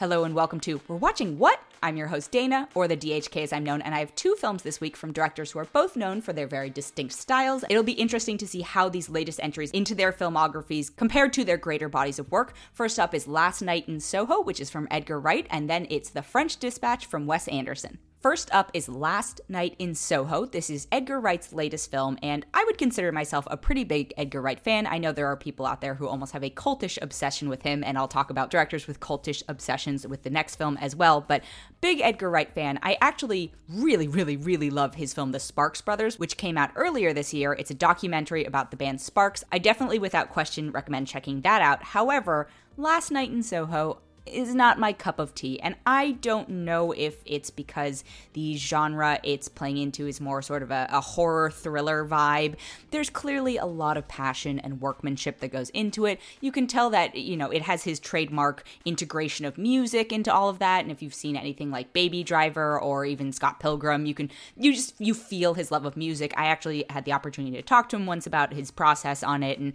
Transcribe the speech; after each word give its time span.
Hello 0.00 0.24
and 0.24 0.34
welcome 0.34 0.60
to 0.60 0.80
We're 0.88 0.96
Watching 0.96 1.38
What? 1.38 1.60
I'm 1.82 1.98
your 1.98 2.06
host 2.06 2.30
Dana, 2.30 2.70
or 2.72 2.88
the 2.88 2.96
DHK 2.96 3.42
as 3.42 3.52
I'm 3.52 3.64
known, 3.64 3.82
and 3.82 3.94
I 3.94 3.98
have 3.98 4.14
two 4.14 4.34
films 4.36 4.62
this 4.62 4.80
week 4.80 4.96
from 4.96 5.12
directors 5.12 5.50
who 5.50 5.58
are 5.58 5.66
both 5.66 5.94
known 5.94 6.22
for 6.22 6.32
their 6.32 6.46
very 6.46 6.70
distinct 6.70 7.12
styles. 7.12 7.66
It'll 7.68 7.82
be 7.82 7.92
interesting 7.92 8.38
to 8.38 8.48
see 8.48 8.62
how 8.62 8.88
these 8.88 9.10
latest 9.10 9.40
entries 9.42 9.70
into 9.72 9.94
their 9.94 10.10
filmographies 10.10 10.90
compared 10.96 11.34
to 11.34 11.44
their 11.44 11.58
greater 11.58 11.90
bodies 11.90 12.18
of 12.18 12.32
work. 12.32 12.54
First 12.72 12.98
up 12.98 13.14
is 13.14 13.28
Last 13.28 13.60
Night 13.60 13.90
in 13.90 14.00
Soho, 14.00 14.40
which 14.40 14.58
is 14.58 14.70
from 14.70 14.88
Edgar 14.90 15.20
Wright, 15.20 15.46
and 15.50 15.68
then 15.68 15.86
it's 15.90 16.08
The 16.08 16.22
French 16.22 16.56
Dispatch 16.56 17.04
from 17.04 17.26
Wes 17.26 17.46
Anderson. 17.48 17.98
First 18.20 18.50
up 18.52 18.70
is 18.74 18.86
Last 18.86 19.40
Night 19.48 19.74
in 19.78 19.94
Soho. 19.94 20.44
This 20.44 20.68
is 20.68 20.86
Edgar 20.92 21.18
Wright's 21.18 21.54
latest 21.54 21.90
film, 21.90 22.18
and 22.22 22.44
I 22.52 22.62
would 22.64 22.76
consider 22.76 23.10
myself 23.12 23.48
a 23.50 23.56
pretty 23.56 23.82
big 23.82 24.12
Edgar 24.14 24.42
Wright 24.42 24.60
fan. 24.60 24.86
I 24.86 24.98
know 24.98 25.10
there 25.10 25.28
are 25.28 25.38
people 25.38 25.64
out 25.64 25.80
there 25.80 25.94
who 25.94 26.06
almost 26.06 26.34
have 26.34 26.44
a 26.44 26.50
cultish 26.50 26.98
obsession 27.00 27.48
with 27.48 27.62
him, 27.62 27.82
and 27.82 27.96
I'll 27.96 28.08
talk 28.08 28.28
about 28.28 28.50
directors 28.50 28.86
with 28.86 29.00
cultish 29.00 29.42
obsessions 29.48 30.06
with 30.06 30.22
the 30.22 30.28
next 30.28 30.56
film 30.56 30.76
as 30.82 30.94
well. 30.94 31.22
But 31.22 31.42
big 31.80 32.02
Edgar 32.02 32.28
Wright 32.28 32.52
fan. 32.54 32.78
I 32.82 32.98
actually 33.00 33.54
really, 33.70 34.06
really, 34.06 34.36
really 34.36 34.68
love 34.68 34.96
his 34.96 35.14
film 35.14 35.32
The 35.32 35.40
Sparks 35.40 35.80
Brothers, 35.80 36.18
which 36.18 36.36
came 36.36 36.58
out 36.58 36.72
earlier 36.76 37.14
this 37.14 37.32
year. 37.32 37.54
It's 37.54 37.70
a 37.70 37.74
documentary 37.74 38.44
about 38.44 38.70
the 38.70 38.76
band 38.76 39.00
Sparks. 39.00 39.44
I 39.50 39.56
definitely, 39.56 39.98
without 39.98 40.28
question, 40.28 40.72
recommend 40.72 41.06
checking 41.06 41.40
that 41.40 41.62
out. 41.62 41.82
However, 41.82 42.48
Last 42.76 43.10
Night 43.10 43.30
in 43.30 43.42
Soho, 43.42 44.02
is 44.30 44.54
not 44.54 44.78
my 44.78 44.92
cup 44.92 45.18
of 45.18 45.34
tea. 45.34 45.60
And 45.60 45.76
I 45.86 46.12
don't 46.12 46.48
know 46.48 46.92
if 46.92 47.16
it's 47.24 47.50
because 47.50 48.04
the 48.32 48.56
genre 48.56 49.20
it's 49.22 49.48
playing 49.48 49.78
into 49.78 50.06
is 50.06 50.20
more 50.20 50.42
sort 50.42 50.62
of 50.62 50.70
a, 50.70 50.88
a, 50.90 51.00
horror 51.00 51.50
thriller 51.50 52.06
vibe. 52.06 52.54
There's 52.90 53.10
clearly 53.10 53.56
a 53.56 53.66
lot 53.66 53.96
of 53.96 54.06
passion 54.08 54.58
and 54.58 54.80
workmanship 54.80 55.40
that 55.40 55.48
goes 55.48 55.70
into 55.70 56.06
it. 56.06 56.20
You 56.40 56.52
can 56.52 56.66
tell 56.66 56.90
that, 56.90 57.16
you 57.16 57.36
know, 57.36 57.50
it 57.50 57.62
has 57.62 57.84
his 57.84 57.98
trademark 57.98 58.64
integration 58.84 59.44
of 59.44 59.58
music 59.58 60.12
into 60.12 60.32
all 60.32 60.48
of 60.48 60.58
that. 60.60 60.82
And 60.82 60.92
if 60.92 61.02
you've 61.02 61.14
seen 61.14 61.36
anything 61.36 61.70
like 61.70 61.92
Baby 61.92 62.22
Driver 62.22 62.78
or 62.78 63.04
even 63.04 63.32
Scott 63.32 63.60
Pilgrim, 63.60 64.06
you 64.06 64.14
can, 64.14 64.30
you 64.56 64.72
just, 64.72 64.94
you 65.00 65.14
feel 65.14 65.54
his 65.54 65.70
love 65.70 65.84
of 65.84 65.96
music. 65.96 66.32
I 66.36 66.46
actually 66.46 66.84
had 66.90 67.04
the 67.04 67.12
opportunity 67.12 67.56
to 67.56 67.62
talk 67.62 67.88
to 67.90 67.96
him 67.96 68.06
once 68.06 68.26
about 68.26 68.52
his 68.52 68.70
process 68.70 69.22
on 69.22 69.42
it. 69.42 69.58
And 69.58 69.72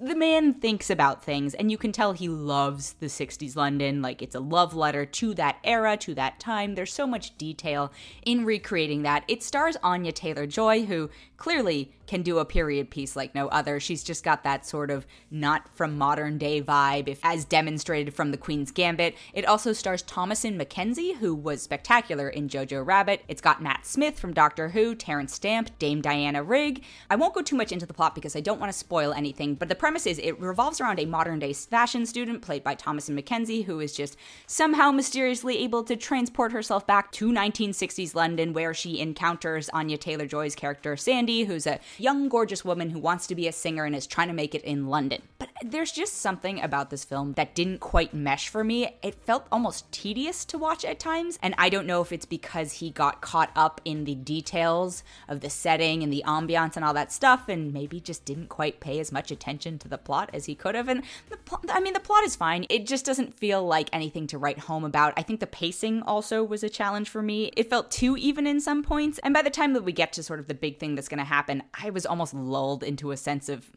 the 0.00 0.14
man 0.14 0.54
thinks 0.54 0.90
about 0.90 1.24
things 1.24 1.54
and 1.54 1.70
you 1.70 1.78
can 1.78 1.90
tell 1.92 2.12
he 2.12 2.28
loves 2.28 2.94
the 2.94 3.06
60s 3.06 3.56
London. 3.56 4.00
Like 4.00 4.22
it's 4.22 4.34
a 4.34 4.40
love 4.40 4.74
letter 4.74 5.04
to 5.04 5.34
that 5.34 5.58
era 5.64 5.96
to 5.98 6.14
that 6.14 6.38
time. 6.38 6.74
There's 6.74 6.92
so 6.92 7.06
much 7.06 7.36
detail 7.36 7.92
in 8.24 8.44
recreating 8.44 9.02
that. 9.02 9.24
It 9.26 9.42
stars 9.42 9.76
Anya 9.82 10.12
Taylor-Joy 10.12 10.86
who 10.86 11.10
clearly 11.36 11.92
can 12.08 12.22
do 12.22 12.38
a 12.38 12.44
period 12.44 12.90
piece 12.90 13.14
like 13.14 13.34
no 13.34 13.46
other. 13.48 13.78
She's 13.78 14.02
just 14.02 14.24
got 14.24 14.42
that 14.42 14.66
sort 14.66 14.90
of 14.90 15.06
not 15.30 15.68
from 15.74 15.96
modern 15.96 16.38
day 16.38 16.60
vibe, 16.60 17.06
if, 17.06 17.20
as 17.22 17.44
demonstrated 17.44 18.14
from 18.14 18.32
The 18.32 18.36
Queen's 18.36 18.72
Gambit. 18.72 19.14
It 19.32 19.44
also 19.44 19.72
stars 19.72 20.02
Thomasin 20.02 20.60
McKenzie, 20.60 21.16
who 21.16 21.34
was 21.34 21.62
spectacular 21.62 22.28
in 22.28 22.48
Jojo 22.48 22.84
Rabbit. 22.84 23.22
It's 23.28 23.42
got 23.42 23.62
Matt 23.62 23.86
Smith 23.86 24.18
from 24.18 24.32
Doctor 24.32 24.70
Who, 24.70 24.94
Terence 24.94 25.34
Stamp, 25.34 25.70
Dame 25.78 26.00
Diana 26.00 26.42
Rigg. 26.42 26.82
I 27.10 27.16
won't 27.16 27.34
go 27.34 27.42
too 27.42 27.56
much 27.56 27.70
into 27.70 27.86
the 27.86 27.94
plot 27.94 28.14
because 28.14 28.34
I 28.34 28.40
don't 28.40 28.58
want 28.58 28.72
to 28.72 28.78
spoil 28.78 29.12
anything, 29.12 29.54
but 29.54 29.68
the 29.68 29.74
premise 29.74 30.06
is 30.06 30.18
it 30.18 30.40
revolves 30.40 30.80
around 30.80 30.98
a 30.98 31.04
modern 31.04 31.38
day 31.38 31.52
fashion 31.52 32.06
student 32.06 32.42
played 32.42 32.64
by 32.64 32.74
Thomasin 32.74 33.18
McKenzie, 33.18 33.64
who 33.64 33.80
is 33.80 33.94
just 33.94 34.16
somehow 34.46 34.90
mysteriously 34.90 35.58
able 35.58 35.84
to 35.84 35.96
transport 35.96 36.52
herself 36.52 36.86
back 36.86 37.12
to 37.12 37.30
1960s 37.30 38.14
London, 38.14 38.54
where 38.54 38.72
she 38.72 38.98
encounters 38.98 39.68
Anya 39.70 39.98
Taylor 39.98 40.26
Joy's 40.26 40.54
character 40.54 40.96
Sandy, 40.96 41.44
who's 41.44 41.66
a 41.66 41.78
young, 42.00 42.28
gorgeous 42.28 42.64
woman 42.64 42.90
who 42.90 42.98
wants 42.98 43.26
to 43.26 43.34
be 43.34 43.48
a 43.48 43.52
singer 43.52 43.84
and 43.84 43.94
is 43.94 44.06
trying 44.06 44.28
to 44.28 44.34
make 44.34 44.54
it 44.54 44.62
in 44.62 44.86
London. 44.86 45.22
But 45.38 45.48
there's 45.62 45.92
just 45.92 46.14
something 46.14 46.60
about 46.60 46.90
this 46.90 47.04
film 47.04 47.32
that 47.34 47.54
didn't 47.54 47.80
quite 47.80 48.14
mesh 48.14 48.48
for 48.48 48.62
me. 48.62 48.96
It 49.02 49.14
felt 49.14 49.46
almost 49.50 49.90
tedious 49.92 50.44
to 50.46 50.58
watch 50.58 50.84
at 50.84 50.98
times, 50.98 51.38
and 51.42 51.54
I 51.58 51.68
don't 51.68 51.86
know 51.86 52.00
if 52.00 52.12
it's 52.12 52.26
because 52.26 52.74
he 52.74 52.90
got 52.90 53.20
caught 53.20 53.50
up 53.56 53.80
in 53.84 54.04
the 54.04 54.14
details 54.14 55.02
of 55.28 55.40
the 55.40 55.50
setting 55.50 56.02
and 56.02 56.12
the 56.12 56.24
ambiance 56.26 56.76
and 56.76 56.84
all 56.84 56.94
that 56.94 57.12
stuff, 57.12 57.48
and 57.48 57.72
maybe 57.72 58.00
just 58.00 58.24
didn't 58.24 58.48
quite 58.48 58.80
pay 58.80 59.00
as 59.00 59.12
much 59.12 59.30
attention 59.30 59.78
to 59.80 59.88
the 59.88 59.98
plot 59.98 60.30
as 60.32 60.46
he 60.46 60.54
could 60.54 60.74
have. 60.74 60.88
And 60.88 61.02
the 61.28 61.36
pl- 61.36 61.64
I 61.70 61.80
mean, 61.80 61.94
the 61.94 62.00
plot 62.00 62.24
is 62.24 62.36
fine. 62.36 62.66
It 62.68 62.86
just 62.86 63.04
doesn't 63.04 63.34
feel 63.34 63.64
like 63.64 63.88
anything 63.92 64.26
to 64.28 64.38
write 64.38 64.60
home 64.60 64.84
about. 64.84 65.14
I 65.16 65.22
think 65.22 65.40
the 65.40 65.46
pacing 65.46 66.02
also 66.02 66.44
was 66.44 66.62
a 66.62 66.68
challenge 66.68 67.08
for 67.08 67.22
me. 67.22 67.50
It 67.56 67.70
felt 67.70 67.90
too 67.90 68.16
even 68.16 68.46
in 68.46 68.60
some 68.60 68.82
points, 68.82 69.18
and 69.20 69.34
by 69.34 69.42
the 69.42 69.50
time 69.50 69.72
that 69.72 69.82
we 69.82 69.92
get 69.92 70.12
to 70.14 70.22
sort 70.22 70.40
of 70.40 70.46
the 70.46 70.54
big 70.54 70.78
thing 70.78 70.94
that's 70.94 71.08
going 71.08 71.18
to 71.18 71.24
happen, 71.24 71.62
I 71.74 71.87
I 71.88 71.90
was 71.90 72.04
almost 72.04 72.34
lulled 72.34 72.82
into 72.82 73.12
a 73.12 73.16
sense 73.16 73.48
of 73.48 73.70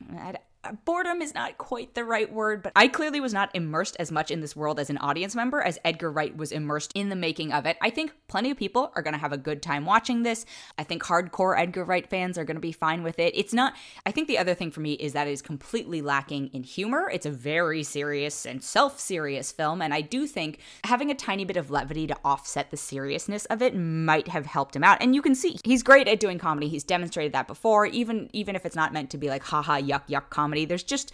boredom 0.86 1.22
is 1.22 1.34
not 1.34 1.58
quite 1.58 1.96
the 1.96 2.06
right 2.06 2.32
word, 2.32 2.62
but 2.62 2.72
I 2.76 2.88
clearly 2.88 3.20
was 3.20 3.34
not 3.34 3.50
immersed 3.56 3.96
as 4.00 4.12
much 4.12 4.30
in 4.30 4.42
this 4.42 4.56
world 4.56 4.80
as 4.80 4.90
an 4.90 4.98
audience 5.00 5.36
member 5.36 5.62
as 5.62 5.80
Edgar 5.84 6.12
Wright 6.12 6.36
was 6.36 6.52
immersed 6.52 6.92
in 6.94 7.10
the 7.10 7.16
making 7.16 7.52
of 7.52 7.66
it. 7.66 7.78
I 7.82 7.90
think 7.90 8.14
plenty 8.28 8.52
of 8.52 8.58
people 8.58 8.92
are 8.96 9.02
going 9.02 9.14
to 9.14 9.20
have 9.20 9.34
a 9.34 9.38
good 9.38 9.62
time 9.62 9.86
watching 9.86 10.24
this. 10.24 10.46
I 10.78 10.84
think 10.84 11.04
hardcore 11.04 11.60
Edgar 11.60 11.84
Wright 11.84 12.08
fans 12.08 12.38
are 12.38 12.44
going 12.44 12.56
to 12.56 12.62
be 12.62 12.72
fine 12.72 13.02
with 13.04 13.18
it. 13.20 13.36
It's 13.36 13.54
not, 13.54 13.74
I 14.06 14.12
think 14.12 14.28
the 14.28 14.38
other 14.38 14.54
thing 14.54 14.72
for 14.72 14.82
me 14.82 14.94
is 14.94 15.14
that 15.14 15.28
it 15.28 15.32
is 15.32 15.42
completely 15.42 16.02
lacking 16.02 16.48
in 16.54 16.64
humor. 16.64 17.10
It's 17.12 17.26
a 17.26 17.32
very 17.32 17.84
serious 17.84 18.46
and 18.46 18.64
self 18.64 19.00
serious 19.00 19.52
film, 19.52 19.82
and 19.82 19.94
I 19.94 20.02
do 20.02 20.28
think 20.28 20.60
having 20.84 21.10
a 21.10 21.16
tiny 21.16 21.46
bit 21.46 21.58
of 21.58 21.72
levity 21.72 22.06
to 22.08 22.18
offset 22.24 22.70
the 22.70 22.78
seriousness 22.78 23.46
of 23.46 23.62
it 23.62 23.76
might 23.76 24.28
have 24.28 24.46
helped 24.46 24.76
him 24.76 24.84
out. 24.84 25.02
And 25.02 25.16
you 25.16 25.22
can 25.22 25.34
see 25.34 25.58
he's 25.64 25.82
great 25.84 26.08
at 26.08 26.20
doing 26.20 26.38
comedy. 26.38 26.68
He's 26.68 26.84
demonstrated 26.84 27.34
that 27.34 27.48
before, 27.48 27.88
even 27.88 28.30
even 28.34 28.56
if 28.56 28.66
it's 28.66 28.76
not 28.76 28.94
meant 28.94 29.10
to 29.12 29.18
be 29.18 29.30
like 29.30 29.44
haha 29.44 29.80
yuck 29.80 30.08
yuck 30.08 30.30
comedy 30.30 30.51
comedy. 30.52 30.66
There's 30.66 30.84
just 30.84 31.14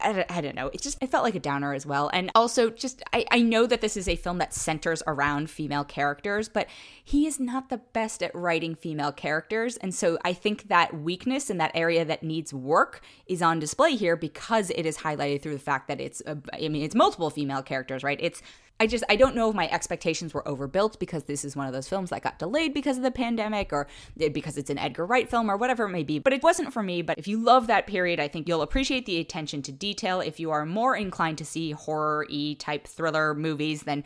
I, 0.00 0.24
I 0.30 0.40
don't 0.40 0.54
know. 0.54 0.68
It 0.72 0.80
just 0.80 0.96
it 1.02 1.10
felt 1.10 1.24
like 1.24 1.34
a 1.34 1.40
downer 1.40 1.74
as 1.74 1.84
well. 1.84 2.10
And 2.12 2.30
also 2.34 2.70
just 2.70 3.02
I, 3.12 3.26
I 3.30 3.42
know 3.42 3.66
that 3.66 3.82
this 3.82 3.98
is 3.98 4.08
a 4.08 4.16
film 4.16 4.38
that 4.38 4.54
centers 4.54 5.02
around 5.06 5.50
female 5.50 5.84
characters, 5.84 6.48
but 6.48 6.68
he 7.04 7.26
is 7.26 7.38
not 7.38 7.68
the 7.68 7.78
best 7.92 8.22
at 8.22 8.34
writing 8.34 8.74
female 8.74 9.12
characters. 9.12 9.76
And 9.76 9.94
so 9.94 10.16
I 10.24 10.32
think 10.32 10.68
that 10.68 10.98
weakness 10.98 11.50
in 11.50 11.58
that 11.58 11.72
area 11.74 12.02
that 12.04 12.22
needs 12.22 12.54
work 12.54 13.02
is 13.26 13.42
on 13.42 13.58
display 13.58 13.94
here 13.94 14.16
because 14.16 14.70
it 14.70 14.86
is 14.86 14.98
highlighted 14.98 15.42
through 15.42 15.54
the 15.54 15.58
fact 15.58 15.88
that 15.88 16.00
it's 16.00 16.22
a, 16.24 16.38
I 16.54 16.68
mean 16.68 16.82
it's 16.82 16.94
multiple 16.94 17.28
female 17.28 17.62
characters, 17.62 18.02
right? 18.02 18.18
It's 18.22 18.40
I 18.80 18.88
just 18.88 19.04
I 19.08 19.14
don't 19.14 19.36
know 19.36 19.48
if 19.50 19.54
my 19.54 19.68
expectations 19.70 20.34
were 20.34 20.46
overbuilt 20.48 20.98
because 20.98 21.24
this 21.24 21.44
is 21.44 21.54
one 21.54 21.66
of 21.68 21.72
those 21.72 21.88
films 21.88 22.10
that 22.10 22.22
got 22.22 22.40
delayed 22.40 22.74
because 22.74 22.96
of 22.96 23.04
the 23.04 23.10
pandemic 23.12 23.72
or 23.72 23.86
because 24.32 24.58
it's 24.58 24.70
an 24.70 24.78
Edgar 24.78 25.06
Wright 25.06 25.30
film 25.30 25.48
or 25.48 25.56
whatever 25.56 25.84
it 25.84 25.90
may 25.90 26.02
be. 26.02 26.18
But 26.18 26.32
it 26.32 26.42
wasn't 26.42 26.72
for 26.72 26.82
me. 26.82 27.00
But 27.00 27.16
if 27.16 27.28
you 27.28 27.38
love 27.38 27.68
that 27.68 27.86
period, 27.86 28.18
I 28.18 28.26
think 28.26 28.48
you'll 28.48 28.62
appreciate 28.62 29.06
the 29.06 29.20
attention 29.20 29.62
to 29.62 29.72
detail. 29.72 30.20
If 30.20 30.40
you 30.40 30.50
are 30.50 30.66
more 30.66 30.96
inclined 30.96 31.38
to 31.38 31.44
see 31.44 31.70
horror 31.70 32.26
y 32.28 32.56
type 32.58 32.88
thriller 32.88 33.34
movies, 33.34 33.84
then 33.84 34.02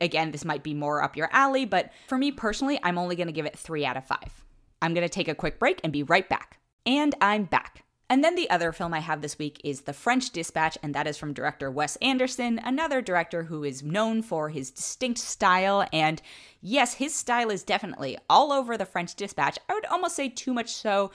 again, 0.00 0.30
this 0.30 0.44
might 0.44 0.62
be 0.62 0.72
more 0.72 1.02
up 1.02 1.16
your 1.16 1.28
alley. 1.32 1.64
But 1.64 1.90
for 2.06 2.16
me 2.16 2.30
personally, 2.30 2.78
I'm 2.84 2.98
only 2.98 3.16
going 3.16 3.26
to 3.26 3.32
give 3.32 3.46
it 3.46 3.58
three 3.58 3.84
out 3.84 3.96
of 3.96 4.06
five. 4.06 4.44
I'm 4.80 4.94
going 4.94 5.06
to 5.06 5.12
take 5.12 5.28
a 5.28 5.34
quick 5.34 5.58
break 5.58 5.80
and 5.82 5.92
be 5.92 6.04
right 6.04 6.28
back. 6.28 6.58
And 6.86 7.14
I'm 7.20 7.44
back. 7.44 7.81
And 8.12 8.22
then 8.22 8.34
the 8.34 8.50
other 8.50 8.72
film 8.72 8.92
I 8.92 8.98
have 8.98 9.22
this 9.22 9.38
week 9.38 9.58
is 9.64 9.80
The 9.80 9.94
French 9.94 10.28
Dispatch, 10.32 10.76
and 10.82 10.94
that 10.94 11.06
is 11.06 11.16
from 11.16 11.32
director 11.32 11.70
Wes 11.70 11.96
Anderson, 12.02 12.60
another 12.62 13.00
director 13.00 13.44
who 13.44 13.64
is 13.64 13.82
known 13.82 14.20
for 14.20 14.50
his 14.50 14.70
distinct 14.70 15.18
style. 15.18 15.86
And 15.94 16.20
yes, 16.60 16.92
his 16.92 17.14
style 17.14 17.48
is 17.48 17.62
definitely 17.62 18.18
all 18.28 18.52
over 18.52 18.76
The 18.76 18.84
French 18.84 19.14
Dispatch. 19.14 19.58
I 19.66 19.72
would 19.72 19.86
almost 19.86 20.14
say 20.14 20.28
too 20.28 20.52
much 20.52 20.74
so 20.74 21.10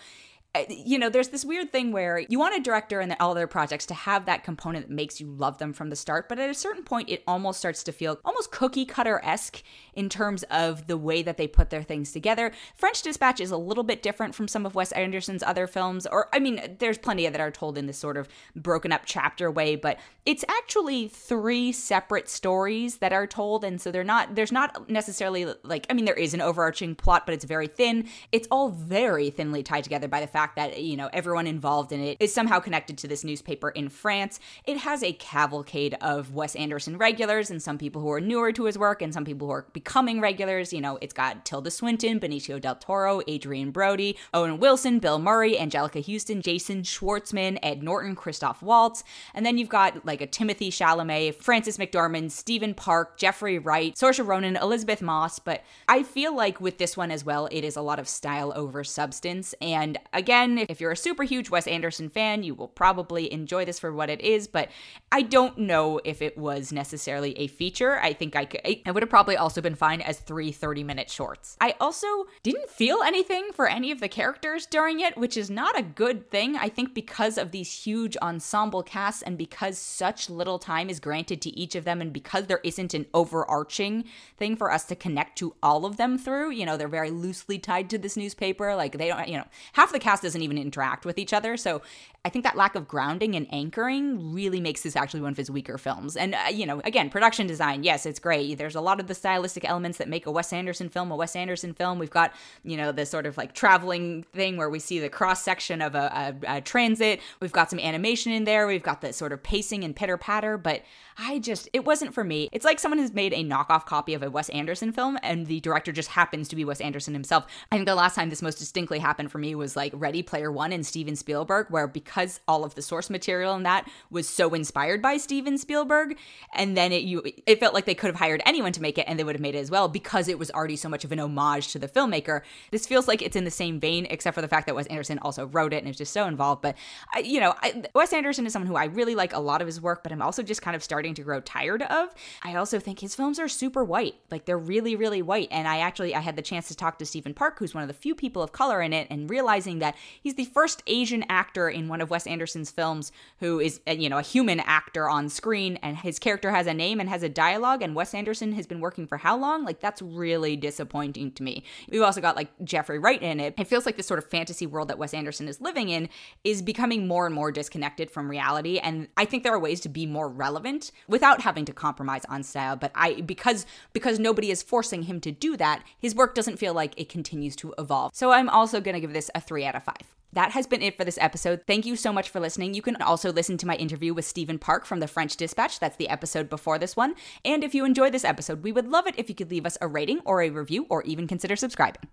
Eh, 0.57 0.65
you 0.69 0.97
know, 0.97 1.09
there's 1.09 1.29
this 1.29 1.45
weird 1.45 1.71
thing 1.71 1.91
where 1.91 2.19
you 2.19 2.39
want 2.39 2.57
a 2.57 2.61
director 2.61 2.99
and 2.99 3.15
all 3.19 3.33
their 3.33 3.47
projects 3.47 3.85
to 3.87 3.93
have 3.93 4.25
that 4.25 4.43
component 4.43 4.87
that 4.87 4.93
makes 4.93 5.19
you 5.19 5.27
love 5.27 5.57
them 5.57 5.73
from 5.73 5.89
the 5.89 5.95
start, 5.95 6.27
but 6.27 6.39
at 6.39 6.49
a 6.49 6.53
certain 6.53 6.83
point, 6.83 7.09
it 7.09 7.23
almost 7.27 7.59
starts 7.59 7.83
to 7.83 7.91
feel 7.91 8.19
almost 8.25 8.51
cookie 8.51 8.85
cutter 8.85 9.21
esque 9.23 9.61
in 9.93 10.09
terms 10.09 10.43
of 10.43 10.87
the 10.87 10.97
way 10.97 11.21
that 11.21 11.37
they 11.37 11.47
put 11.47 11.69
their 11.69 11.83
things 11.83 12.11
together. 12.11 12.51
French 12.75 13.01
Dispatch 13.01 13.39
is 13.39 13.51
a 13.51 13.57
little 13.57 13.83
bit 13.83 14.01
different 14.01 14.33
from 14.33 14.47
some 14.47 14.65
of 14.65 14.75
Wes 14.75 14.91
Anderson's 14.93 15.43
other 15.43 15.67
films, 15.67 16.07
or 16.07 16.27
I 16.33 16.39
mean, 16.39 16.77
there's 16.79 16.97
plenty 16.97 17.27
that 17.27 17.39
are 17.39 17.51
told 17.51 17.77
in 17.77 17.85
this 17.85 17.97
sort 17.97 18.17
of 18.17 18.27
broken 18.55 18.91
up 18.91 19.01
chapter 19.05 19.51
way, 19.51 19.75
but 19.75 19.99
it's 20.25 20.45
actually 20.49 21.07
three 21.07 21.71
separate 21.71 22.29
stories 22.29 22.97
that 22.97 23.13
are 23.13 23.27
told, 23.27 23.63
and 23.63 23.79
so 23.79 23.91
they're 23.91 24.03
not, 24.03 24.35
there's 24.35 24.51
not 24.51 24.89
necessarily 24.89 25.45
like, 25.63 25.85
I 25.89 25.93
mean, 25.93 26.05
there 26.05 26.15
is 26.15 26.33
an 26.33 26.41
overarching 26.41 26.95
plot, 26.95 27.25
but 27.25 27.33
it's 27.33 27.45
very 27.45 27.67
thin. 27.67 28.07
It's 28.31 28.47
all 28.49 28.69
very 28.69 29.29
thinly 29.29 29.63
tied 29.63 29.83
together 29.83 30.07
by 30.07 30.19
the 30.21 30.27
fact 30.27 30.46
fact 30.47 30.55
that, 30.55 30.81
you 30.81 30.95
know, 30.95 31.09
everyone 31.13 31.47
involved 31.47 31.91
in 31.91 31.99
it 32.01 32.17
is 32.19 32.33
somehow 32.33 32.59
connected 32.59 32.97
to 32.99 33.07
this 33.07 33.23
newspaper 33.23 33.69
in 33.69 33.89
France. 33.89 34.39
It 34.65 34.77
has 34.77 35.03
a 35.03 35.13
cavalcade 35.13 35.97
of 36.01 36.33
Wes 36.33 36.55
Anderson 36.55 36.97
regulars 36.97 37.49
and 37.49 37.61
some 37.61 37.77
people 37.77 38.01
who 38.01 38.11
are 38.11 38.21
newer 38.21 38.51
to 38.53 38.65
his 38.65 38.77
work 38.77 39.01
and 39.01 39.13
some 39.13 39.25
people 39.25 39.47
who 39.47 39.53
are 39.53 39.65
becoming 39.73 40.21
regulars. 40.21 40.71
You 40.73 40.81
know, 40.81 40.97
it's 41.01 41.13
got 41.13 41.45
Tilda 41.45 41.71
Swinton, 41.71 42.19
Benicio 42.19 42.61
del 42.61 42.75
Toro, 42.75 43.21
Adrien 43.27 43.71
Brody, 43.71 44.17
Owen 44.33 44.59
Wilson, 44.59 44.99
Bill 44.99 45.19
Murray, 45.19 45.55
Anjelica 45.55 46.05
Huston, 46.05 46.41
Jason 46.41 46.83
Schwartzman, 46.83 47.59
Ed 47.61 47.83
Norton, 47.83 48.15
Christoph 48.15 48.61
Waltz. 48.61 49.03
And 49.33 49.45
then 49.45 49.57
you've 49.57 49.69
got 49.69 50.05
like 50.05 50.21
a 50.21 50.27
Timothy 50.27 50.71
Chalamet, 50.71 51.35
Frances 51.35 51.77
McDormand, 51.77 52.31
Stephen 52.31 52.73
Park, 52.73 53.17
Jeffrey 53.17 53.59
Wright, 53.59 53.95
Saoirse 53.95 54.25
Ronan, 54.25 54.55
Elisabeth 54.55 55.01
Moss. 55.01 55.39
But 55.39 55.63
I 55.87 56.03
feel 56.03 56.35
like 56.35 56.61
with 56.61 56.77
this 56.77 56.95
one 56.95 57.11
as 57.11 57.25
well, 57.25 57.47
it 57.51 57.63
is 57.63 57.75
a 57.75 57.81
lot 57.81 57.99
of 57.99 58.07
style 58.07 58.53
over 58.55 58.83
substance. 58.83 59.53
And 59.61 59.97
again, 60.13 60.36
again, 60.37 60.65
if 60.69 60.79
you're 60.79 60.91
a 60.91 60.97
super 60.97 61.23
huge 61.23 61.49
Wes 61.49 61.67
Anderson 61.67 62.09
fan, 62.09 62.43
you 62.43 62.53
will 62.53 62.67
probably 62.67 63.31
enjoy 63.31 63.65
this 63.65 63.79
for 63.79 63.91
what 63.91 64.09
it 64.09 64.21
is, 64.21 64.47
but 64.47 64.69
I 65.11 65.21
don't 65.21 65.57
know 65.57 65.99
if 66.03 66.21
it 66.21 66.37
was 66.37 66.71
necessarily 66.71 67.37
a 67.37 67.47
feature. 67.47 67.99
I 67.99 68.13
think 68.13 68.35
I 68.35 68.45
could, 68.45 68.61
it 68.63 68.91
would 68.91 69.03
have 69.03 69.09
probably 69.09 69.37
also 69.37 69.61
been 69.61 69.75
fine 69.75 70.01
as 70.01 70.19
three 70.19 70.51
30 70.51 70.83
minute 70.83 71.09
shorts. 71.09 71.57
I 71.59 71.75
also 71.79 72.07
didn't 72.43 72.69
feel 72.69 73.01
anything 73.03 73.49
for 73.53 73.67
any 73.67 73.91
of 73.91 73.99
the 73.99 74.07
characters 74.07 74.65
during 74.65 74.99
it, 74.99 75.17
which 75.17 75.37
is 75.37 75.49
not 75.49 75.77
a 75.77 75.83
good 75.83 76.29
thing. 76.29 76.55
I 76.55 76.69
think 76.69 76.93
because 76.93 77.37
of 77.37 77.51
these 77.51 77.71
huge 77.85 78.17
ensemble 78.17 78.83
casts 78.83 79.21
and 79.21 79.37
because 79.37 79.77
such 79.77 80.29
little 80.29 80.59
time 80.59 80.89
is 80.89 80.99
granted 80.99 81.41
to 81.43 81.57
each 81.57 81.75
of 81.75 81.83
them 81.83 82.01
and 82.01 82.13
because 82.13 82.47
there 82.47 82.61
isn't 82.63 82.93
an 82.93 83.07
overarching 83.13 84.05
thing 84.37 84.55
for 84.55 84.71
us 84.71 84.85
to 84.85 84.95
connect 84.95 85.37
to 85.39 85.55
all 85.63 85.85
of 85.85 85.97
them 85.97 86.17
through, 86.17 86.51
you 86.51 86.65
know, 86.65 86.77
they're 86.77 86.87
very 86.87 87.11
loosely 87.11 87.57
tied 87.57 87.89
to 87.89 87.97
this 87.97 88.17
newspaper. 88.17 88.75
Like 88.75 88.97
they 88.97 89.07
don't, 89.07 89.27
you 89.27 89.37
know, 89.37 89.47
half 89.73 89.91
the 89.91 89.99
cast 89.99 90.16
doesn't 90.21 90.41
even 90.41 90.57
interact 90.57 91.05
with 91.05 91.17
each 91.17 91.33
other. 91.33 91.57
So 91.57 91.81
I 92.25 92.29
think 92.29 92.43
that 92.43 92.57
lack 92.57 92.75
of 92.75 92.87
grounding 92.87 93.35
and 93.35 93.47
anchoring 93.53 94.33
really 94.33 94.59
makes 94.59 94.81
this 94.81 94.95
actually 94.95 95.21
one 95.21 95.31
of 95.31 95.37
his 95.37 95.49
weaker 95.49 95.77
films. 95.77 96.17
And, 96.17 96.35
uh, 96.35 96.49
you 96.51 96.65
know, 96.65 96.81
again, 96.83 97.09
production 97.09 97.47
design, 97.47 97.83
yes, 97.83 98.05
it's 98.05 98.19
great. 98.19 98.57
There's 98.57 98.75
a 98.75 98.81
lot 98.81 98.99
of 98.99 99.07
the 99.07 99.15
stylistic 99.15 99.63
elements 99.63 99.97
that 99.97 100.09
make 100.09 100.25
a 100.25 100.31
Wes 100.31 100.51
Anderson 100.51 100.89
film 100.89 101.09
a 101.11 101.15
Wes 101.15 101.35
Anderson 101.35 101.73
film. 101.73 101.99
We've 101.99 102.09
got, 102.09 102.33
you 102.63 102.75
know, 102.75 102.91
this 102.91 103.09
sort 103.09 103.25
of 103.25 103.37
like 103.37 103.53
traveling 103.53 104.23
thing 104.33 104.57
where 104.57 104.69
we 104.69 104.79
see 104.79 104.99
the 104.99 105.09
cross 105.09 105.41
section 105.41 105.81
of 105.81 105.95
a, 105.95 106.35
a, 106.47 106.57
a 106.57 106.61
transit. 106.61 107.21
We've 107.39 107.51
got 107.51 107.69
some 107.69 107.79
animation 107.79 108.33
in 108.33 108.43
there. 108.43 108.67
We've 108.67 108.83
got 108.83 109.01
the 109.01 109.13
sort 109.13 109.31
of 109.31 109.41
pacing 109.41 109.83
and 109.83 109.95
pitter 109.95 110.17
patter, 110.17 110.57
but 110.57 110.83
I 111.17 111.39
just, 111.39 111.69
it 111.73 111.85
wasn't 111.85 112.13
for 112.13 112.23
me. 112.23 112.49
It's 112.51 112.65
like 112.65 112.79
someone 112.79 112.99
has 112.99 113.13
made 113.13 113.33
a 113.33 113.43
knockoff 113.43 113.85
copy 113.85 114.13
of 114.13 114.21
a 114.21 114.29
Wes 114.29 114.49
Anderson 114.49 114.91
film 114.91 115.17
and 115.23 115.47
the 115.47 115.61
director 115.61 115.91
just 115.91 116.09
happens 116.09 116.47
to 116.49 116.55
be 116.55 116.65
Wes 116.65 116.81
Anderson 116.81 117.13
himself. 117.13 117.47
I 117.71 117.75
think 117.75 117.87
the 117.87 117.95
last 117.95 118.15
time 118.15 118.29
this 118.29 118.41
most 118.41 118.59
distinctly 118.59 118.99
happened 118.99 119.31
for 119.31 119.37
me 119.37 119.55
was 119.55 119.75
like 119.75 119.93
Ready 120.07 120.23
Player 120.23 120.51
One 120.51 120.71
and 120.71 120.85
Steven 120.85 121.15
Spielberg, 121.15 121.67
where 121.69 121.87
because 121.87 122.39
all 122.47 122.63
of 122.63 122.75
the 122.75 122.81
source 122.81 123.09
material 123.09 123.55
in 123.55 123.63
that 123.63 123.89
was 124.09 124.29
so 124.29 124.53
inspired 124.53 125.01
by 125.01 125.17
Steven 125.17 125.57
Spielberg, 125.57 126.17
and 126.53 126.77
then 126.77 126.91
it 126.91 127.03
you 127.03 127.23
it 127.45 127.59
felt 127.59 127.73
like 127.73 127.85
they 127.85 127.95
could 127.95 128.07
have 128.07 128.15
hired 128.15 128.41
anyone 128.45 128.71
to 128.73 128.81
make 128.81 128.97
it 128.97 129.05
and 129.07 129.17
they 129.17 129.23
would 129.23 129.35
have 129.35 129.41
made 129.41 129.55
it 129.55 129.59
as 129.59 129.71
well 129.71 129.87
because 129.87 130.27
it 130.27 130.37
was 130.37 130.51
already 130.51 130.75
so 130.75 130.87
much 130.87 131.03
of 131.03 131.11
an 131.11 131.19
homage 131.19 131.71
to 131.73 131.79
the 131.79 131.87
filmmaker. 131.87 132.41
This 132.71 132.85
feels 132.85 133.07
like 133.07 133.21
it's 133.21 133.35
in 133.35 133.43
the 133.43 133.51
same 133.51 133.79
vein, 133.79 134.05
except 134.09 134.35
for 134.35 134.41
the 134.41 134.47
fact 134.47 134.67
that 134.67 134.75
Wes 134.75 134.87
Anderson 134.87 135.19
also 135.19 135.45
wrote 135.47 135.73
it 135.73 135.77
and 135.77 135.89
is 135.89 135.97
just 135.97 136.13
so 136.13 136.25
involved. 136.25 136.61
But 136.61 136.77
I, 137.13 137.19
you 137.19 137.39
know, 137.39 137.53
I, 137.61 137.83
Wes 137.93 138.13
Anderson 138.13 138.45
is 138.45 138.53
someone 138.53 138.67
who 138.67 138.75
I 138.75 138.85
really 138.85 139.15
like 139.15 139.33
a 139.33 139.39
lot 139.39 139.61
of 139.61 139.67
his 139.67 139.81
work, 139.81 140.03
but 140.03 140.11
I'm 140.11 140.21
also 140.21 140.43
just 140.43 140.61
kind 140.61 140.75
of 140.75 140.83
starting 140.83 141.07
starting 141.07 141.13
to 141.13 141.23
grow 141.23 141.39
tired 141.41 141.83
of. 141.83 142.13
I 142.43 142.55
also 142.55 142.79
think 142.79 142.99
his 142.99 143.15
films 143.15 143.39
are 143.39 143.47
super 143.47 143.83
white. 143.83 144.15
Like 144.31 144.45
they're 144.45 144.57
really, 144.57 144.95
really 144.95 145.21
white. 145.21 145.47
And 145.51 145.67
I 145.67 145.79
actually 145.79 146.15
I 146.15 146.19
had 146.19 146.35
the 146.35 146.41
chance 146.41 146.67
to 146.67 146.75
talk 146.75 146.99
to 146.99 147.05
Stephen 147.05 147.33
Park, 147.33 147.59
who's 147.59 147.73
one 147.73 147.83
of 147.83 147.87
the 147.87 147.93
few 147.93 148.15
people 148.15 148.41
of 148.41 148.51
color 148.51 148.81
in 148.81 148.93
it, 148.93 149.07
and 149.09 149.29
realizing 149.29 149.79
that 149.79 149.95
he's 150.21 150.35
the 150.35 150.45
first 150.45 150.83
Asian 150.87 151.23
actor 151.29 151.69
in 151.69 151.87
one 151.87 152.01
of 152.01 152.09
Wes 152.09 152.27
Anderson's 152.27 152.71
films 152.71 153.11
who 153.39 153.59
is 153.59 153.79
uh, 153.87 153.91
you 153.91 154.09
know 154.09 154.17
a 154.17 154.23
human 154.23 154.59
actor 154.61 155.09
on 155.09 155.29
screen, 155.29 155.77
and 155.81 155.97
his 155.97 156.19
character 156.19 156.51
has 156.51 156.67
a 156.67 156.73
name 156.73 156.99
and 156.99 157.09
has 157.09 157.23
a 157.23 157.29
dialogue. 157.29 157.81
And 157.81 157.95
Wes 157.95 158.13
Anderson 158.13 158.53
has 158.53 158.67
been 158.67 158.79
working 158.79 159.07
for 159.07 159.17
how 159.17 159.37
long? 159.37 159.63
Like 159.65 159.79
that's 159.79 160.01
really 160.01 160.55
disappointing 160.55 161.31
to 161.31 161.43
me. 161.43 161.63
We've 161.89 162.01
also 162.01 162.21
got 162.21 162.35
like 162.35 162.49
Jeffrey 162.63 162.99
Wright 162.99 163.21
in 163.21 163.39
it. 163.39 163.55
It 163.57 163.67
feels 163.67 163.85
like 163.85 163.97
this 163.97 164.07
sort 164.07 164.19
of 164.19 164.29
fantasy 164.29 164.65
world 164.65 164.87
that 164.89 164.97
Wes 164.97 165.13
Anderson 165.13 165.47
is 165.47 165.61
living 165.61 165.89
in 165.89 166.09
is 166.43 166.61
becoming 166.61 167.07
more 167.07 167.25
and 167.25 167.35
more 167.35 167.51
disconnected 167.51 168.11
from 168.11 168.29
reality. 168.29 168.79
And 168.79 169.07
I 169.17 169.25
think 169.25 169.43
there 169.43 169.53
are 169.53 169.59
ways 169.59 169.79
to 169.81 169.89
be 169.89 170.05
more 170.05 170.29
relevant 170.29 170.91
without 171.07 171.41
having 171.41 171.65
to 171.65 171.73
compromise 171.73 172.25
on 172.29 172.43
style. 172.43 172.75
But 172.75 172.91
I 172.95 173.21
because 173.21 173.65
because 173.93 174.19
nobody 174.19 174.51
is 174.51 174.63
forcing 174.63 175.03
him 175.03 175.19
to 175.21 175.31
do 175.31 175.57
that, 175.57 175.83
his 175.99 176.15
work 176.15 176.35
doesn't 176.35 176.57
feel 176.57 176.73
like 176.73 176.99
it 176.99 177.09
continues 177.09 177.55
to 177.57 177.73
evolve. 177.77 178.11
So 178.13 178.31
I'm 178.31 178.49
also 178.49 178.81
gonna 178.81 178.99
give 178.99 179.13
this 179.13 179.29
a 179.35 179.41
three 179.41 179.65
out 179.65 179.75
of 179.75 179.83
five. 179.87 180.15
That 180.33 180.51
has 180.51 180.67
been 180.67 180.81
it 180.81 180.97
for 180.97 181.05
this 181.05 181.17
episode. 181.19 181.61
Thank 181.65 181.85
you 181.85 181.95
so 181.95 182.11
much 182.11 182.29
for 182.29 182.39
listening. 182.39 182.73
You 182.73 182.81
can 182.81 183.01
also 183.01 183.31
listen 183.31 183.57
to 183.57 183.65
my 183.65 183.75
interview 183.75 184.13
with 184.13 184.25
Stephen 184.25 184.59
Park 184.59 184.85
from 184.85 184.99
the 184.99 185.07
French 185.07 185.37
Dispatch. 185.37 185.79
That's 185.79 185.97
the 185.97 186.09
episode 186.09 186.49
before 186.49 186.77
this 186.77 186.95
one. 186.95 187.15
And 187.45 187.63
if 187.63 187.73
you 187.73 187.85
enjoyed 187.85 188.13
this 188.13 188.25
episode, 188.25 188.63
we 188.63 188.71
would 188.71 188.87
love 188.87 189.07
it 189.07 189.15
if 189.17 189.29
you 189.29 189.35
could 189.35 189.49
leave 189.49 189.65
us 189.65 189.77
a 189.81 189.87
rating 189.87 190.19
or 190.25 190.41
a 190.41 190.49
review 190.49 190.85
or 190.89 191.01
even 191.03 191.27
consider 191.27 191.55
subscribing. 191.55 192.09